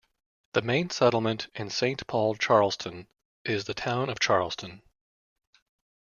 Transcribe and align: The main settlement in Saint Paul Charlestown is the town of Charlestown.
The 0.53 0.63
main 0.63 0.89
settlement 0.89 1.47
in 1.53 1.69
Saint 1.69 2.07
Paul 2.07 2.33
Charlestown 2.33 3.05
is 3.45 3.65
the 3.65 3.75
town 3.75 4.09
of 4.09 4.19
Charlestown. 4.19 4.81